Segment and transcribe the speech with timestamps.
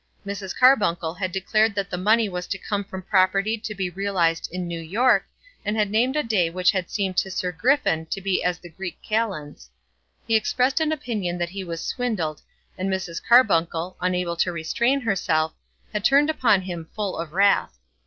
[0.25, 0.57] Mrs.
[0.57, 4.67] Carbuncle had declared that the money was to come from property to be realised in
[4.67, 5.27] New York,
[5.63, 8.67] and had named a day which had seemed to Sir Griffin to be as the
[8.69, 9.69] Greek Kalends.
[10.27, 12.41] He expressed an opinion that he was swindled,
[12.79, 13.21] and Mrs.
[13.23, 15.53] Carbuncle, unable to restrain herself,
[15.93, 17.77] had turned upon him full of wrath.